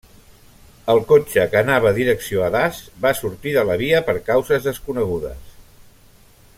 [0.93, 5.57] El cotxe que anava direcció a Das va sortir de la via per causes desconegudes.